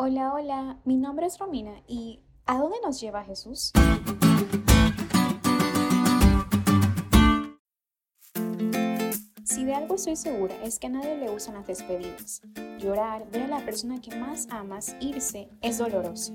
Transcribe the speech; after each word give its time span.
Hola, 0.00 0.32
hola, 0.32 0.78
mi 0.84 0.96
nombre 0.96 1.26
es 1.26 1.40
Romina 1.40 1.82
y 1.88 2.20
¿a 2.46 2.56
dónde 2.58 2.76
nos 2.84 3.00
lleva 3.00 3.24
Jesús? 3.24 3.72
Si 9.42 9.64
de 9.64 9.74
algo 9.74 9.96
estoy 9.96 10.14
segura 10.14 10.54
es 10.62 10.78
que 10.78 10.86
a 10.86 10.90
nadie 10.90 11.16
le 11.16 11.28
gustan 11.28 11.54
las 11.54 11.66
despedidas. 11.66 12.42
Llorar, 12.78 13.28
ver 13.32 13.42
a 13.42 13.48
la 13.48 13.64
persona 13.64 14.00
que 14.00 14.14
más 14.14 14.46
amas 14.50 14.94
irse 15.00 15.48
es 15.62 15.78
doloroso. 15.78 16.32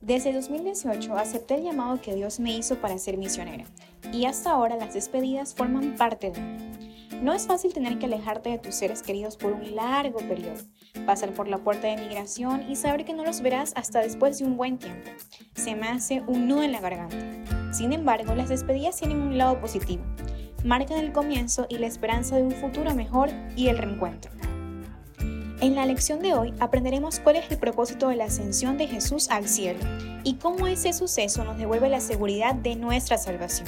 Desde 0.00 0.32
2018 0.32 1.16
acepté 1.16 1.54
el 1.54 1.62
llamado 1.62 2.00
que 2.00 2.16
Dios 2.16 2.40
me 2.40 2.52
hizo 2.56 2.80
para 2.80 2.98
ser 2.98 3.16
misionera 3.16 3.66
y 4.12 4.24
hasta 4.24 4.50
ahora 4.50 4.74
las 4.74 4.94
despedidas 4.94 5.54
forman 5.54 5.94
parte 5.94 6.32
de 6.32 6.40
mí. 6.40 6.67
No 7.22 7.32
es 7.32 7.48
fácil 7.48 7.74
tener 7.74 7.98
que 7.98 8.06
alejarte 8.06 8.50
de 8.50 8.58
tus 8.58 8.76
seres 8.76 9.02
queridos 9.02 9.36
por 9.36 9.52
un 9.52 9.74
largo 9.74 10.20
periodo, 10.20 10.62
pasar 11.04 11.34
por 11.34 11.48
la 11.48 11.58
puerta 11.58 11.88
de 11.88 11.96
migración 11.96 12.70
y 12.70 12.76
saber 12.76 13.04
que 13.04 13.12
no 13.12 13.24
los 13.24 13.40
verás 13.40 13.72
hasta 13.74 14.00
después 14.00 14.38
de 14.38 14.44
un 14.44 14.56
buen 14.56 14.78
tiempo. 14.78 15.10
Se 15.56 15.74
me 15.74 15.88
hace 15.88 16.22
un 16.28 16.46
nudo 16.46 16.62
en 16.62 16.70
la 16.70 16.80
garganta. 16.80 17.16
Sin 17.72 17.92
embargo, 17.92 18.36
las 18.36 18.48
despedidas 18.48 18.98
tienen 18.98 19.20
un 19.20 19.36
lado 19.36 19.60
positivo. 19.60 20.04
Marcan 20.64 20.98
el 20.98 21.12
comienzo 21.12 21.66
y 21.68 21.78
la 21.78 21.88
esperanza 21.88 22.36
de 22.36 22.42
un 22.42 22.52
futuro 22.52 22.94
mejor 22.94 23.30
y 23.56 23.66
el 23.66 23.78
reencuentro. 23.78 24.30
En 25.60 25.74
la 25.74 25.86
lección 25.86 26.20
de 26.20 26.34
hoy 26.34 26.54
aprenderemos 26.60 27.18
cuál 27.18 27.34
es 27.34 27.50
el 27.50 27.58
propósito 27.58 28.08
de 28.08 28.16
la 28.16 28.26
ascensión 28.26 28.78
de 28.78 28.86
Jesús 28.86 29.28
al 29.28 29.48
cielo 29.48 29.80
y 30.22 30.34
cómo 30.34 30.68
ese 30.68 30.92
suceso 30.92 31.42
nos 31.42 31.58
devuelve 31.58 31.88
la 31.88 32.00
seguridad 32.00 32.54
de 32.54 32.76
nuestra 32.76 33.18
salvación. 33.18 33.66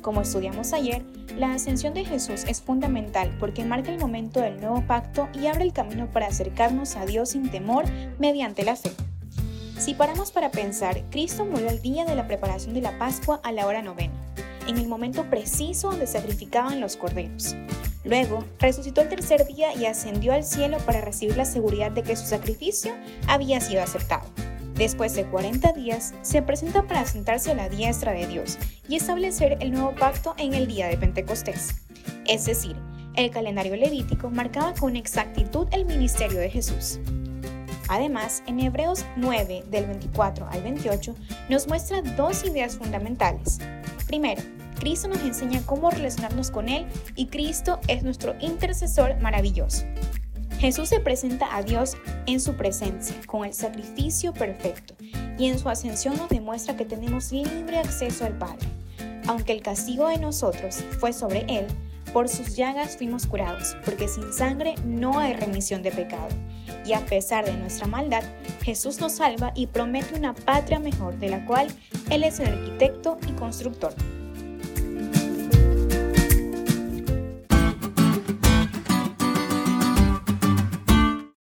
Como 0.00 0.22
estudiamos 0.22 0.72
ayer, 0.72 1.02
la 1.36 1.52
ascensión 1.52 1.92
de 1.92 2.04
Jesús 2.04 2.44
es 2.48 2.62
fundamental 2.62 3.36
porque 3.38 3.64
marca 3.64 3.92
el 3.92 3.98
momento 3.98 4.40
del 4.40 4.60
nuevo 4.60 4.82
pacto 4.86 5.28
y 5.34 5.46
abre 5.46 5.64
el 5.64 5.74
camino 5.74 6.10
para 6.10 6.26
acercarnos 6.26 6.96
a 6.96 7.04
Dios 7.04 7.30
sin 7.30 7.50
temor 7.50 7.84
mediante 8.18 8.64
la 8.64 8.76
fe. 8.76 8.92
Si 9.78 9.94
paramos 9.94 10.30
para 10.30 10.50
pensar, 10.50 11.02
Cristo 11.10 11.44
murió 11.44 11.68
el 11.68 11.82
día 11.82 12.04
de 12.04 12.14
la 12.14 12.26
preparación 12.26 12.74
de 12.74 12.80
la 12.80 12.98
Pascua 12.98 13.40
a 13.42 13.52
la 13.52 13.66
hora 13.66 13.82
novena, 13.82 14.14
en 14.66 14.78
el 14.78 14.88
momento 14.88 15.24
preciso 15.28 15.90
donde 15.90 16.06
sacrificaban 16.06 16.80
los 16.80 16.96
corderos. 16.96 17.54
Luego, 18.04 18.44
resucitó 18.58 19.02
el 19.02 19.08
tercer 19.08 19.46
día 19.46 19.74
y 19.74 19.84
ascendió 19.84 20.32
al 20.32 20.44
cielo 20.44 20.78
para 20.86 21.02
recibir 21.02 21.36
la 21.36 21.44
seguridad 21.44 21.90
de 21.90 22.02
que 22.02 22.16
su 22.16 22.26
sacrificio 22.26 22.94
había 23.26 23.60
sido 23.60 23.82
aceptado. 23.82 24.24
Después 24.80 25.14
de 25.14 25.26
40 25.26 25.74
días, 25.74 26.14
se 26.22 26.40
presenta 26.40 26.86
para 26.86 27.04
sentarse 27.04 27.50
a 27.50 27.54
la 27.54 27.68
diestra 27.68 28.12
de 28.12 28.26
Dios 28.26 28.56
y 28.88 28.96
establecer 28.96 29.58
el 29.60 29.72
nuevo 29.72 29.94
pacto 29.94 30.34
en 30.38 30.54
el 30.54 30.66
día 30.66 30.88
de 30.88 30.96
Pentecostés. 30.96 31.82
Es 32.26 32.46
decir, 32.46 32.76
el 33.14 33.30
calendario 33.30 33.76
levítico 33.76 34.30
marcaba 34.30 34.72
con 34.72 34.96
exactitud 34.96 35.68
el 35.72 35.84
ministerio 35.84 36.40
de 36.40 36.48
Jesús. 36.48 36.98
Además, 37.88 38.42
en 38.46 38.58
Hebreos 38.58 39.04
9, 39.16 39.64
del 39.68 39.84
24 39.84 40.48
al 40.48 40.62
28, 40.62 41.14
nos 41.50 41.68
muestra 41.68 42.00
dos 42.00 42.42
ideas 42.46 42.78
fundamentales. 42.78 43.58
Primero, 44.06 44.40
Cristo 44.78 45.08
nos 45.08 45.20
enseña 45.20 45.60
cómo 45.66 45.90
relacionarnos 45.90 46.50
con 46.50 46.70
Él 46.70 46.86
y 47.16 47.26
Cristo 47.26 47.80
es 47.86 48.02
nuestro 48.02 48.34
intercesor 48.40 49.20
maravilloso. 49.20 49.84
Jesús 50.60 50.90
se 50.90 51.00
presenta 51.00 51.56
a 51.56 51.62
Dios 51.62 51.96
en 52.26 52.38
su 52.38 52.52
presencia, 52.52 53.16
con 53.26 53.46
el 53.46 53.54
sacrificio 53.54 54.34
perfecto, 54.34 54.94
y 55.38 55.46
en 55.46 55.58
su 55.58 55.70
ascensión 55.70 56.18
nos 56.18 56.28
demuestra 56.28 56.76
que 56.76 56.84
tenemos 56.84 57.32
libre 57.32 57.78
acceso 57.78 58.26
al 58.26 58.36
Padre. 58.36 58.68
Aunque 59.26 59.52
el 59.52 59.62
castigo 59.62 60.08
de 60.08 60.18
nosotros 60.18 60.84
fue 60.98 61.14
sobre 61.14 61.46
Él, 61.48 61.66
por 62.12 62.28
sus 62.28 62.56
llagas 62.56 62.98
fuimos 62.98 63.26
curados, 63.26 63.74
porque 63.86 64.06
sin 64.06 64.34
sangre 64.34 64.74
no 64.84 65.18
hay 65.18 65.32
remisión 65.32 65.82
de 65.82 65.92
pecado. 65.92 66.28
Y 66.84 66.92
a 66.92 67.06
pesar 67.06 67.46
de 67.46 67.56
nuestra 67.56 67.86
maldad, 67.86 68.22
Jesús 68.62 69.00
nos 69.00 69.12
salva 69.12 69.52
y 69.54 69.66
promete 69.66 70.14
una 70.14 70.34
patria 70.34 70.78
mejor, 70.78 71.18
de 71.18 71.30
la 71.30 71.46
cual 71.46 71.68
Él 72.10 72.22
es 72.22 72.38
el 72.38 72.48
arquitecto 72.48 73.16
y 73.26 73.32
constructor. 73.32 73.94